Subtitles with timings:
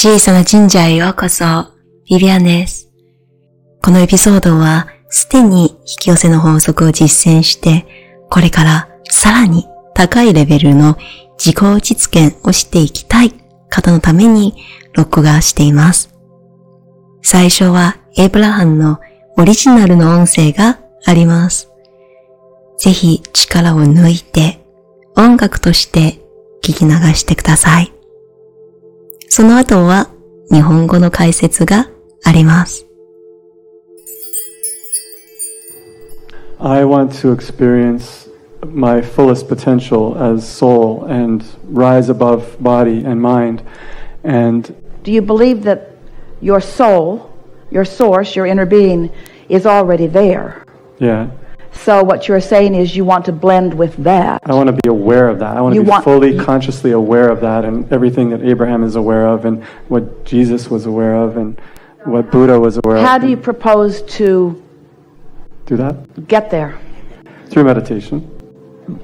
[0.00, 1.44] 小さな神社へようこそ、
[2.08, 2.88] ビビアンです。
[3.82, 7.84] このエピソードは、すでに引き寄せの法則を実践して、
[8.30, 10.96] これからさらに高いレベルの
[11.36, 13.32] 自己実現をしていきたい
[13.68, 14.54] 方のために
[14.94, 16.14] 録画しています。
[17.20, 19.00] 最初はエブラハムの
[19.36, 21.72] オリジナルの音声があります。
[22.78, 24.64] ぜひ力を抜いて
[25.16, 26.20] 音楽として
[26.62, 27.97] 聞き流してください。
[29.29, 30.09] その後は
[30.51, 31.89] 日本語の解説が
[32.23, 32.85] あります。
[36.59, 38.29] I want to experience
[38.65, 43.61] my fullest potential as soul and rise above body and mind.
[44.23, 45.91] And Do you believe that
[46.41, 47.29] your soul,
[47.71, 49.09] your source, your inner being,
[49.49, 50.63] is already there?
[50.99, 51.27] yeah,
[51.84, 54.42] So what you're saying is you want to blend with that.
[54.44, 55.56] I want to be aware of that.
[55.56, 58.82] I want You to be want- fully consciously aware of that and everything that Abraham
[58.84, 61.58] is aware of and what Jesus was aware of and
[62.04, 63.04] what Buddha was aware of.
[63.04, 63.22] How of.
[63.22, 64.60] do you propose to
[65.66, 66.26] do that?
[66.28, 66.78] get there?
[67.48, 68.28] Through meditation.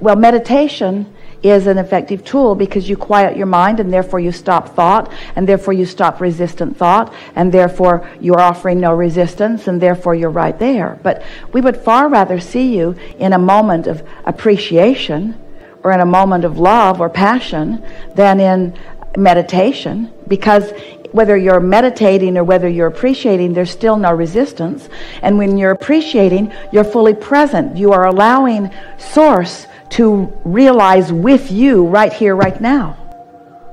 [0.01, 1.07] Well, meditation
[1.45, 5.47] is an effective tool because you quiet your mind and therefore you stop thought and
[5.47, 10.59] therefore you stop resistant thought and therefore you're offering no resistance and therefore you're right
[10.59, 10.99] there.
[11.03, 15.39] But we would far rather see you in a moment of appreciation
[15.83, 18.77] or in a moment of love or passion than in
[19.17, 20.73] meditation because
[21.13, 24.89] whether you're meditating or whether you're appreciating, there's still no resistance.
[25.23, 27.77] And when you're appreciating, you're fully present.
[27.77, 32.97] You are allowing Source to realize with you right here, right now.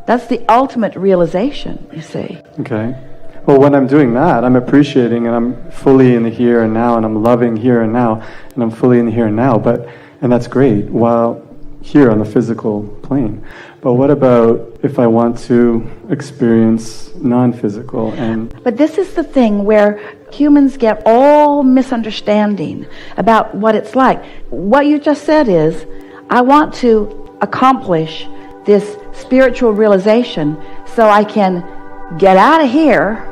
[0.05, 2.39] That's the ultimate realization, you see.
[2.59, 2.95] Okay.
[3.47, 6.97] Well, when I'm doing that, I'm appreciating and I'm fully in the here and now
[6.97, 8.21] and I'm loving here and now
[8.53, 9.57] and I'm fully in the here and now.
[9.57, 9.89] But,
[10.21, 11.41] and that's great while
[11.81, 13.43] here on the physical plane.
[13.81, 19.23] But what about if I want to experience non physical and But this is the
[19.23, 19.99] thing where
[20.31, 22.85] humans get all misunderstanding
[23.17, 24.23] about what it's like.
[24.51, 25.83] What you just said is,
[26.31, 28.27] I want to accomplish
[28.65, 31.63] this spiritual realization so I can
[32.17, 33.27] get out of here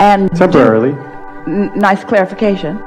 [0.00, 0.92] and temporarily?
[1.46, 2.78] N- nice clarification.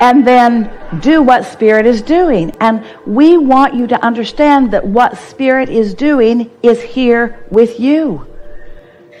[0.00, 2.52] and then do what Spirit is doing.
[2.60, 8.26] And we want you to understand that what Spirit is doing is here with you.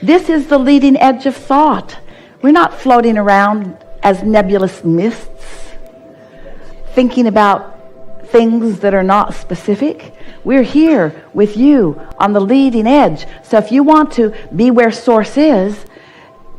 [0.02, 1.98] This is the leading edge of thought.
[2.40, 5.67] We're not floating around as nebulous mists,
[6.94, 7.78] thinking about
[8.28, 10.14] things that are not specific.
[10.44, 13.26] We're here with you on the leading edge.
[13.42, 15.86] So if you want to be where Source is,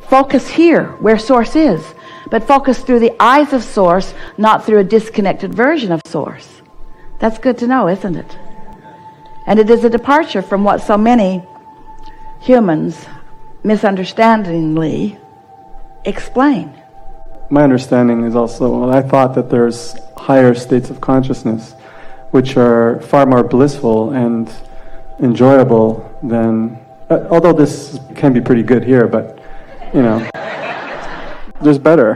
[0.10, 1.84] focus here where Source is.
[2.30, 6.48] But focus through the eyes of Source, not through a disconnected version of Source.
[7.20, 8.38] That's good to know, isn't it?
[9.46, 11.44] And it is a departure from what so many
[12.40, 13.06] humans
[13.64, 15.18] misunderstandingly
[16.06, 16.79] explain.
[17.52, 21.74] My understanding is also, well, I thought that there's higher states of consciousness
[22.30, 24.52] which are far more blissful and
[25.20, 26.78] enjoyable than,
[27.10, 29.40] uh, although this can be pretty good here, but,
[29.96, 30.30] you know,
[31.62, 32.16] there's better.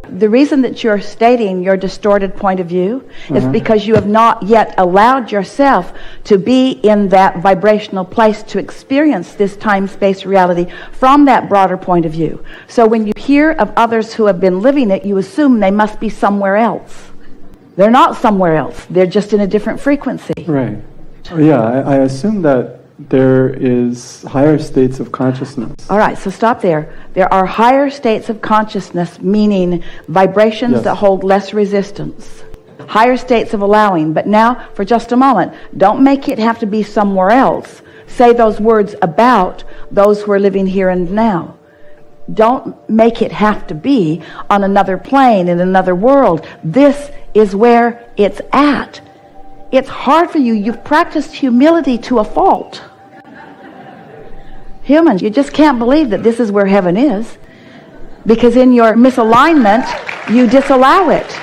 [0.20, 3.52] The reason that you're stating your distorted point of view is mm-hmm.
[3.52, 5.94] because you have not yet allowed yourself
[6.24, 11.78] to be in that vibrational place to experience this time space reality from that broader
[11.78, 12.44] point of view.
[12.68, 15.98] So when you hear of others who have been living it, you assume they must
[16.00, 17.10] be somewhere else.
[17.76, 20.34] They're not somewhere else, they're just in a different frequency.
[20.46, 20.76] right.
[21.30, 25.72] Oh, yeah, I, I assume that there is higher states of consciousness.
[25.88, 26.92] All right, so stop there.
[27.14, 30.84] There are higher states of consciousness, meaning vibrations Yes.
[30.84, 32.42] that hold less resistance.
[32.86, 34.12] Higher states of allowing.
[34.12, 37.82] But now, for just a moment, don't make it have to be somewhere else.
[38.06, 41.54] Say those words about those who are living here and now.
[42.32, 46.46] Don't make it have to be on another plane, in another world.
[46.62, 49.00] This is where it's at.
[49.72, 50.52] It's hard for you.
[50.52, 52.82] You've practiced humility to a fault.
[54.90, 57.38] Humans, you just can't believe that this is where heaven is
[58.26, 59.86] because in your misalignment,
[60.28, 61.38] you disallow it.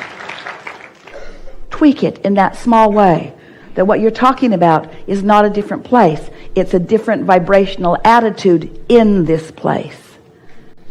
[1.69, 3.33] Tweak it in that small way
[3.75, 8.83] that what you're talking about is not a different place, it's a different vibrational attitude
[8.89, 10.17] in this place.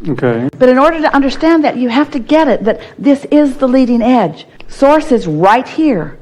[0.09, 0.49] Okay.
[0.59, 3.69] But in order to understand that, you have to get it that this is the
[3.69, 4.47] leading edge.
[4.67, 6.19] Source is right here,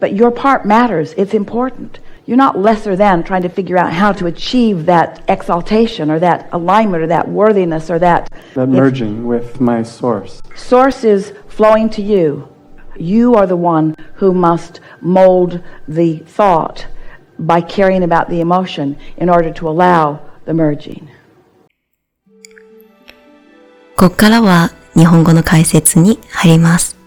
[0.00, 1.12] but your part matters.
[1.18, 1.98] It's important.
[2.27, 6.47] You're not lesser than trying to figure out how to achieve that exaltation or that
[6.53, 8.29] alignment or that worthiness or that.
[8.55, 10.41] That It's- merging with my source.
[10.55, 12.47] Source is flowing to you.
[12.97, 16.85] You are the one who must mold the thought
[17.37, 21.07] by caring about the emotion in order to allow the merging.
[23.97, 26.97] ここからは日本語の解説に入ります。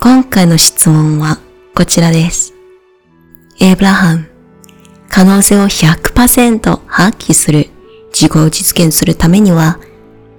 [0.00, 1.38] 今回の質問は
[1.74, 2.49] こちらです。
[3.61, 4.27] エイブラハム、
[5.07, 7.69] 可能性を100%発揮する、
[8.11, 9.79] 自己を実現するためには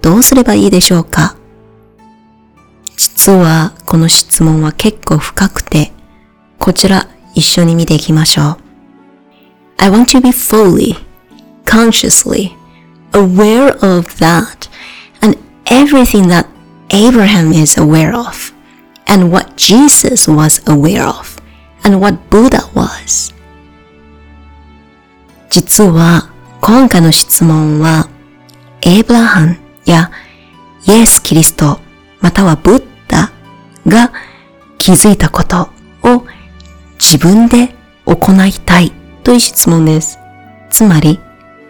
[0.01, 1.37] どうすればいいでしょうか
[2.97, 5.93] 実はこの質問は結構深くて、
[6.59, 8.57] こちら一緒に見ていきましょう。
[9.77, 10.97] I want to be fully,
[11.63, 12.51] consciously
[13.13, 14.69] aware of that
[15.21, 15.37] and
[15.67, 16.45] everything that
[16.89, 18.53] Abraham is aware of
[19.07, 21.32] and what Jesus was aware of
[21.83, 23.33] and what Buddha was.
[25.49, 26.29] 実は
[26.61, 28.09] 今回の質問は
[28.81, 30.11] エイブラハムや
[30.87, 31.79] イエス・キリスト
[32.21, 33.31] またはブッダ
[33.87, 34.11] が
[34.77, 35.69] 気づいたこと
[36.03, 36.25] を
[36.99, 37.75] 自分で
[38.05, 38.91] 行いたい
[39.23, 40.19] という質問です。
[40.69, 41.19] つまり、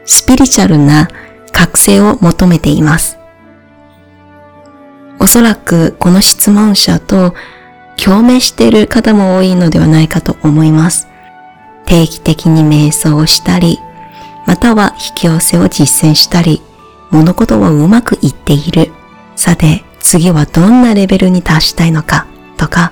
[0.06, 1.10] スピリチュアルな
[1.52, 3.18] 覚醒を求めています。
[5.20, 7.34] おそらくこの質問者と
[7.98, 11.08] 共鳴している方も多いのではないかと思います。
[11.86, 13.80] 定期的に瞑想をしたり、
[14.46, 16.62] または引き寄せを実践したり、
[17.12, 18.92] 物事をうまくいっている。
[19.36, 22.92] さて、次はどんなレベルに達したいのかとか、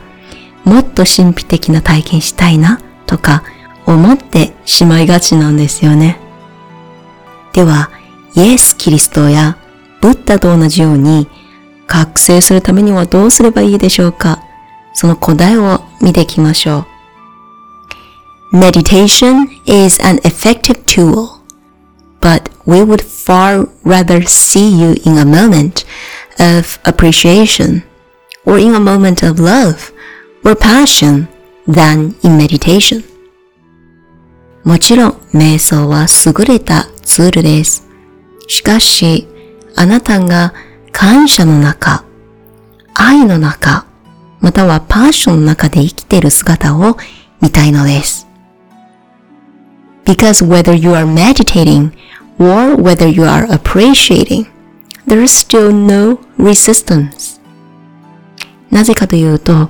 [0.63, 3.44] もっと神秘的な体験したいなとか
[3.86, 6.19] 思ってしまいがちなんですよね。
[7.54, 7.89] では、
[8.36, 9.57] イエス・キリストや
[10.01, 11.27] ブッダと同じように
[11.88, 14.42] 覚醒するためにはどうすればいいでしょうか？
[14.94, 16.86] その答えを見ていきましょ
[18.52, 18.58] う。
[18.58, 21.42] Meditation is an effective tool,
[22.20, 25.86] but we would far rather see you in a moment
[26.38, 27.84] of appreciation
[28.46, 29.94] or in a moment of love
[30.44, 31.28] or passion
[31.68, 33.04] than in meditation.
[34.64, 37.88] もちろん瞑想は優れたツールです。
[38.48, 39.28] しかし、
[39.76, 40.54] あなたが
[40.92, 42.04] 感謝の中、
[42.94, 43.86] 愛の中、
[44.42, 46.98] またはパッションの中で生きている姿を
[47.42, 48.28] 見たいのです。
[50.06, 51.92] Because whether you are meditating
[52.40, 54.48] or whether you are appreciating,
[55.08, 57.40] there is still no resistance.
[58.72, 59.70] なぜかというと、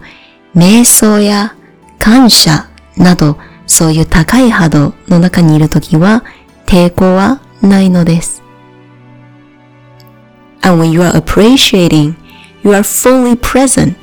[0.55, 1.55] 瞑想や
[1.99, 3.37] 感謝など
[3.67, 6.23] そういう高い波動の中にいるときは
[6.65, 8.41] 抵抗はないのです。
[10.61, 12.15] And when you are appreciating,
[12.63, 14.00] you are fully present.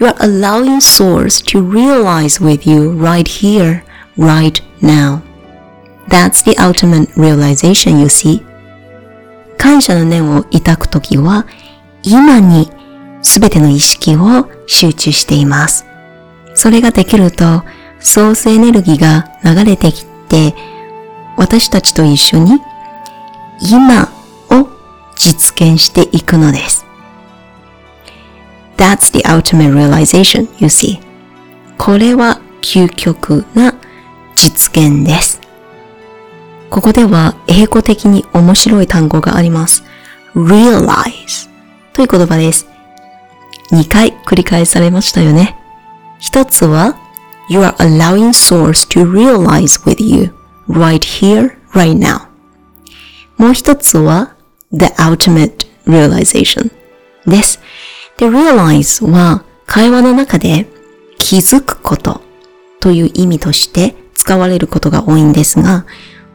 [0.00, 3.82] You are allowing source to realize with you right here,
[4.16, 5.22] right now.
[6.08, 8.44] That's the ultimate realization you see.
[9.58, 11.46] 感謝の念を抱くときは、
[12.04, 12.70] 今に
[13.22, 15.84] すべての意識を集中しています。
[16.54, 17.64] それができると、
[17.98, 20.54] ソースエネルギーが流れてきて、
[21.36, 22.60] 私たちと一緒に
[23.60, 24.08] 今
[24.50, 24.68] を
[25.16, 26.87] 実現していくのです。
[28.78, 31.00] That's the ultimate realization, you see.
[31.76, 33.74] これは究極な
[34.34, 35.40] 実現です。
[36.70, 39.82] ここでは英語的に面白い単語があります。
[40.34, 41.48] realize
[41.92, 42.68] という言葉です。
[43.72, 45.56] 2回繰り返されましたよね。
[46.20, 46.96] 一つは
[47.48, 50.32] You are allowing source to realize with you
[50.68, 52.28] right here, right now.
[53.38, 54.34] もう一つは
[54.72, 56.70] the ultimate realization
[57.26, 57.60] です。
[58.18, 60.66] で、realize は会話の中で
[61.18, 62.20] 気づくこと
[62.80, 65.86] という意味として使われることが多いんですが、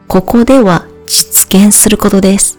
[0.08, 2.58] ここでは実現することです。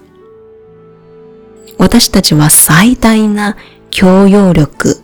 [1.78, 3.58] 私たちは最大な
[3.90, 5.04] 強要力、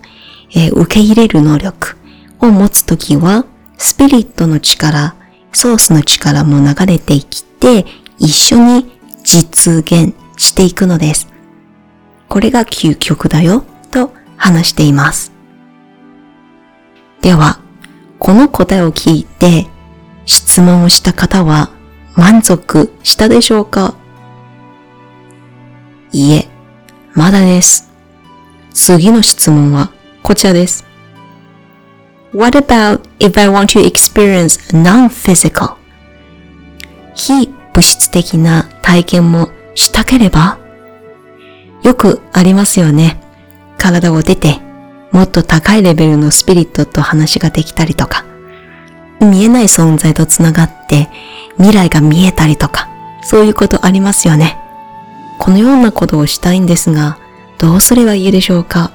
[0.52, 1.98] えー、受け入れる能力
[2.40, 3.46] を持つときは、
[3.78, 5.16] スピリットの力、
[5.52, 7.86] ソースの力も流れてきて、
[8.20, 8.92] 一緒に
[9.24, 11.28] 実現していくのです。
[12.30, 13.66] これが究極だよ、
[14.42, 15.32] 話しています。
[17.22, 17.60] では、
[18.18, 19.68] この答えを聞いて、
[20.26, 21.70] 質問をした方は
[22.16, 23.96] 満足したでしょうか？
[26.12, 26.50] いいえ、
[27.14, 27.92] まだです。
[28.74, 29.92] 次の質問は
[30.24, 30.86] こちらです。
[32.34, 35.76] What about if I want to experience non-physical?
[37.14, 40.58] 非物質的な体験もしたければ？
[41.84, 43.22] よくありますよね。
[43.82, 44.60] 体を出て
[45.12, 48.24] もっと高いレベルのスピリットと話ができたりとか、
[49.20, 51.10] 見えない存在とつながって
[51.58, 52.88] 未来が見えたりとか、
[53.24, 54.58] そういうことありますよね。
[55.40, 57.18] このようなことをしたいんですが、
[57.58, 58.92] どうすればいいでしょうか？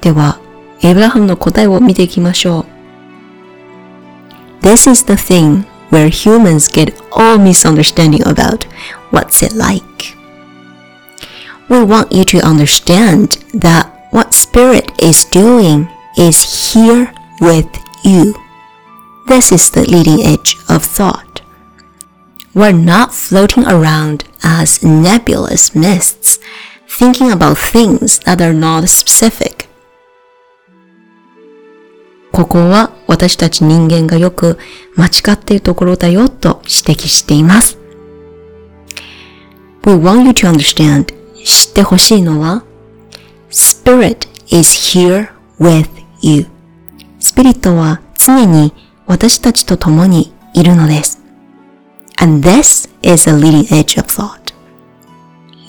[0.00, 0.38] では、
[0.80, 2.60] エブラハムの答えを見ていきましょ
[4.62, 4.64] う。
[4.64, 8.66] this is the thing where humans get all misunderstanding about
[9.10, 9.84] what's it like.
[11.69, 17.67] We want you to understand that what spirit is doing is here with
[18.03, 18.35] you.
[19.27, 21.41] This is the leading edge of thought.
[22.53, 26.37] We're not floating around as nebulous mists,
[26.87, 29.67] thinking about things that are not specific.
[32.31, 34.57] ここは私たち人間がよく
[34.95, 37.77] 間違っているところだよと指摘しています。
[39.85, 41.16] We want you to understand
[41.48, 42.62] 知ってほしいのは
[43.50, 45.88] Spirit is here with
[46.20, 46.46] you
[47.20, 48.74] スピリットは常に
[49.06, 51.22] 私たちと共にいるのです。
[52.20, 54.52] And this is a leading edge of thought.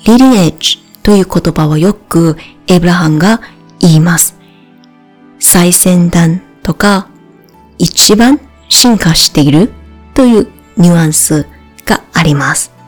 [0.06, 2.36] leading edge という言葉はよく
[2.68, 3.40] エブラハンが
[3.80, 4.36] 言います。
[5.40, 7.08] 最先端とか
[7.78, 9.72] 一番進化している
[10.14, 11.46] というニュアンス
[11.86, 12.79] があります。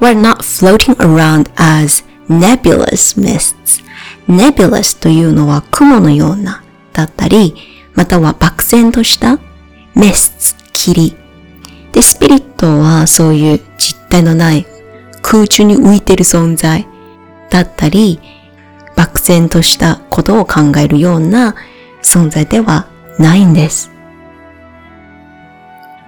[0.00, 3.82] We're not floating around as nebulous mists.
[4.28, 7.54] nebulous というのは雲のようなだったり、
[7.94, 9.38] または漠然とした
[9.94, 11.16] mists 霧。
[11.92, 14.66] で、スピリットはそういう実体のない
[15.22, 16.86] 空中に浮いてる存在
[17.50, 18.20] だったり、
[18.96, 21.54] 漠然としたことを考えるような
[22.02, 22.86] 存在では
[23.18, 23.90] ないんです。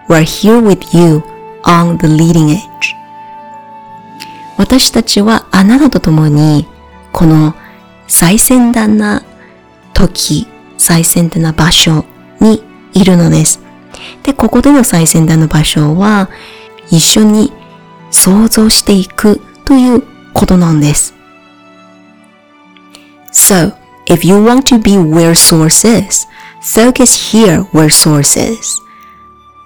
[0.08, 1.22] We're here with you
[1.64, 3.05] on the leading edge.
[4.56, 6.66] 私たちはあなたと共に
[7.12, 7.54] この
[8.06, 9.22] 最先端な
[9.92, 10.46] 時、
[10.78, 12.04] 最先端な場所
[12.40, 13.60] にいるのです。
[14.22, 16.28] で、ここでの最先端の場所は
[16.90, 17.52] 一緒に
[18.10, 21.14] 想像していくということなんです。
[23.32, 23.74] So,
[24.06, 26.26] if you want to be where source is,
[26.62, 28.80] focus here where source is.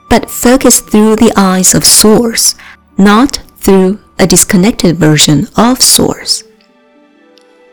[0.09, 2.57] But focus through the eyes of source,
[2.99, 6.47] not through a disconnected version of source.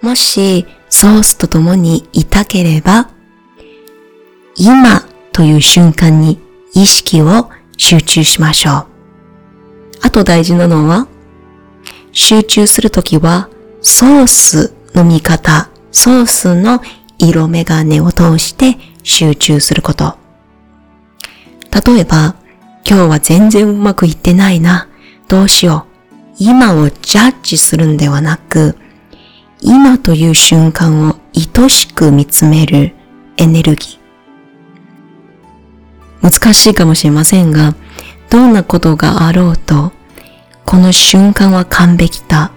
[0.02, 3.10] もしソースと共にいたければ、
[4.56, 5.02] 今
[5.34, 6.40] という瞬間に
[6.74, 8.88] 意識を集中しましょう。
[10.02, 11.08] あと大事なのは、
[12.14, 13.50] 集中するときは
[13.82, 16.82] ソースの見方、ソースの
[17.20, 20.18] 色眼鏡を通して集中すること。
[21.86, 22.36] 例えば、
[22.90, 24.88] 今日は全然うまくいってないな。
[25.28, 25.87] どうしよう。
[26.40, 28.78] 今をジャッジするんではなく、
[29.60, 32.94] 今という瞬間を愛しく見つめる
[33.38, 36.32] エネルギー。
[36.32, 37.76] 難しいかもしれませんが、
[38.30, 39.92] どんなことがあろうと、
[40.66, 42.52] この瞬間は完璧だ。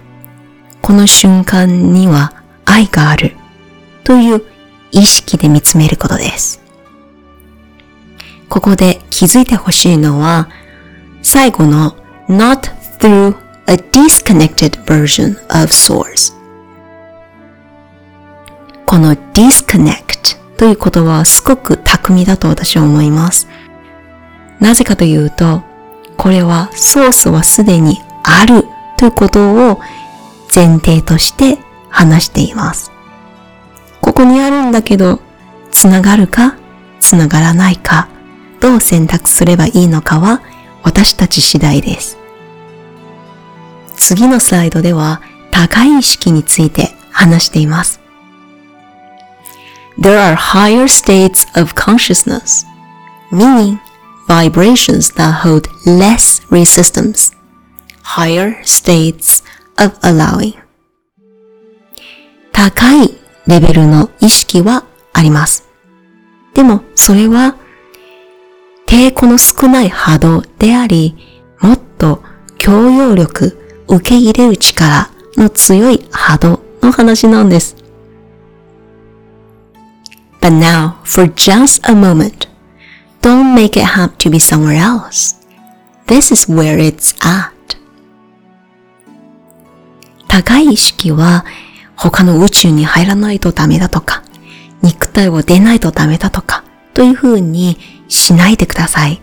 [0.81, 2.33] この瞬間には
[2.65, 3.35] 愛がある。
[4.03, 4.43] という
[4.91, 6.61] 意識で見つめることです。
[8.49, 10.49] ここで気づいてほしいのは、
[11.23, 11.95] 最後の
[12.27, 13.35] not through
[13.67, 16.33] a disconnected version of source
[18.91, 23.47] この disconnect という言葉はすごく巧みだと私は思います。
[24.59, 25.63] なぜかというと、
[26.17, 28.65] これはソースはすでにある
[28.97, 29.79] ということを
[30.53, 31.57] 前提として
[31.89, 32.91] 話しています。
[34.01, 35.21] ここにあるんだけど、
[35.71, 36.57] つながるか、
[36.99, 38.09] つながらないか、
[38.59, 40.41] どう選択すればいいのかは
[40.83, 42.20] 私たち次第です。
[44.01, 48.01] 次のスライドでは高い意識について話しています。
[49.99, 52.65] There are higher states of consciousness,
[53.31, 53.77] meaning
[54.27, 57.31] vibrations that hold less resistance,
[58.01, 59.43] higher states
[59.77, 60.55] of allowing.
[62.51, 65.69] 高いレベルの意識はあります。
[66.55, 67.55] でもそれは
[68.87, 71.15] 抵抗の少ない波動であり、
[71.59, 72.23] もっと
[72.57, 73.60] 強要力、
[73.91, 77.75] 受け入れる力の強い波動の話なんです。
[80.39, 82.47] But now, for just a moment,
[83.21, 85.35] don't make it have to be somewhere else.
[86.07, 87.51] This is where it's at.
[90.29, 91.43] 高い意識は
[91.97, 94.23] 他の宇宙に入らないとダメだとか、
[94.81, 99.21] 肉体を出ないとダメだとか、という風にしないでください。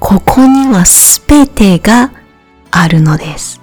[0.00, 2.10] ここにはすべてが
[2.72, 3.60] あるのです。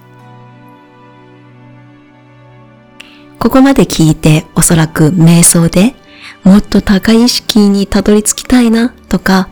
[3.40, 5.96] ここまで聞いておそらく瞑想で
[6.44, 9.50] もっと高い意識にたどり着きたいなとか、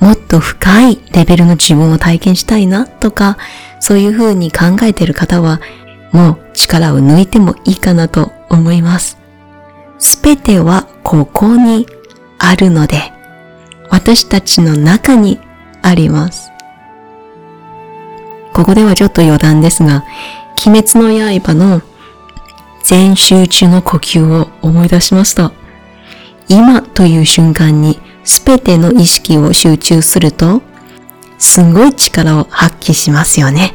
[0.00, 3.38] もっと深いレベルの自分を体験したいなとか、
[3.80, 5.60] そういう風に考えている方は、
[6.12, 9.18] もう力を抜いてもいいかなと思います。
[9.98, 11.86] すべてはここに
[12.38, 13.12] あるので、
[13.90, 15.40] 私たちの中に
[15.82, 16.50] あります。
[18.56, 20.02] ここではちょっと余談ですが、
[20.66, 21.82] 鬼滅の刃の
[22.82, 25.52] 全集中の呼吸を思い出しました。
[26.48, 30.62] 今という瞬間にすべての意識を集中すると、
[31.36, 33.74] すんごい力を発揮しますよね。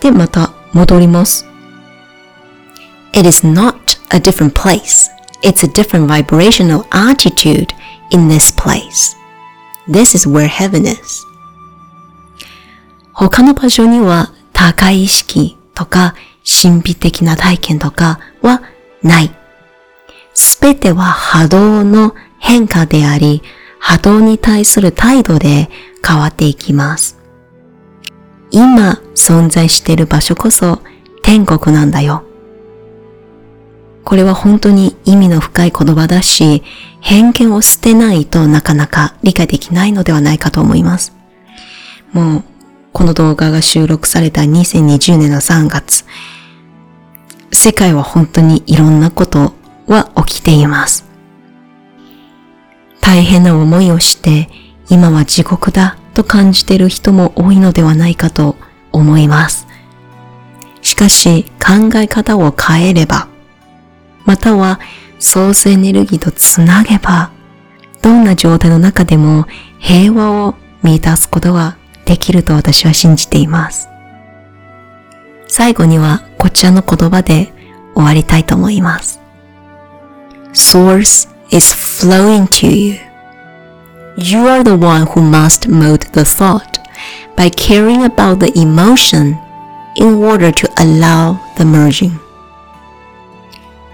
[0.00, 1.46] で、また戻ります。
[3.12, 5.10] It is not a different place.
[5.42, 7.68] It's a different vibrational attitude
[8.12, 9.14] in this place.
[9.86, 11.29] This is where heaven is.
[13.28, 16.14] 他の場所には高い意識とか
[16.62, 18.62] 神秘的な体験とかは
[19.02, 19.30] ない。
[20.32, 23.42] すべては波動の変化であり、
[23.78, 25.68] 波動に対する態度で
[26.06, 27.18] 変わっていきます。
[28.50, 30.80] 今存在している場所こそ
[31.22, 32.24] 天国なんだよ。
[34.02, 36.62] これは本当に意味の深い言葉だし、
[37.02, 41.12] 偏見を捨てないとなかなか理解できないのではないかと思います。
[42.12, 42.44] もう、
[42.92, 46.04] この動画が収録された2020年の3月、
[47.52, 49.54] 世界は本当にいろんなこと
[49.86, 51.04] は起きています。
[53.00, 54.48] 大変な思いをして、
[54.88, 58.56] 今は地獄だと感じている人も多いのではないかと
[58.92, 59.66] 思います。
[60.82, 63.28] しかし考え方を変えれば、
[64.24, 64.80] または
[65.18, 67.30] ソースエネルギーとつなげば、
[68.02, 69.46] どんな状態の中でも
[69.78, 73.88] 平和を見出すことができると私は信じています。
[75.46, 77.52] 最後にはこちらの言葉で
[77.94, 79.20] 終わりたいと思います。
[80.52, 82.94] Source is flowing to you.
[84.16, 86.80] You are the one who must mold the thought
[87.36, 89.36] by caring about the emotion
[89.96, 92.12] in order to allow the merging.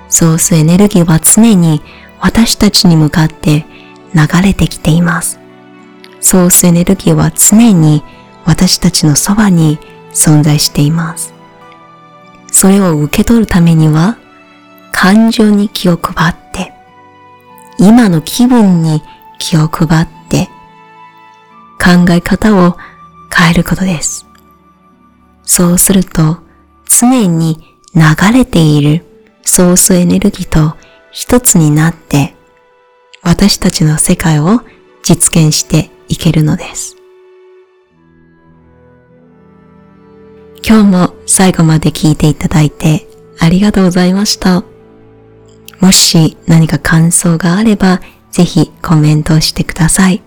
[0.08, 1.82] ソースエネルギーは常に
[2.20, 3.66] 私たちに向かって
[4.14, 5.38] 流れてきています。
[6.26, 8.02] ソースエネルギーは常に
[8.44, 9.78] 私たちのそばに
[10.10, 11.32] 存在しています。
[12.50, 14.18] それを受け取るためには
[14.90, 16.72] 感情に気を配って、
[17.78, 19.04] 今の気分に
[19.38, 20.48] 気を配って、
[21.78, 22.76] 考え方を
[23.32, 24.26] 変えることです。
[25.44, 26.38] そうすると
[26.86, 28.02] 常に流
[28.36, 29.06] れている
[29.44, 30.76] ソースエネルギーと
[31.12, 32.34] 一つになって
[33.22, 34.62] 私たちの世界を
[35.08, 36.96] 実現していけるのです。
[40.66, 43.06] 今日も最後まで聞いていただいて
[43.38, 44.64] ありがとうございました。
[45.78, 48.00] もし何か感想があれば
[48.32, 50.24] ぜひコメントをしてください。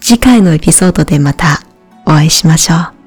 [0.00, 1.60] 次回のエピソードでまた
[2.06, 3.01] お会いしましょう。